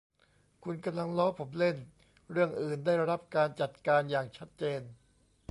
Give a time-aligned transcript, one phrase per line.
[0.63, 1.75] คุณกำลังล้อผมเล่น
[2.31, 4.81] เรื่องอื่นได้รับการจัดการอย่างชัดเจน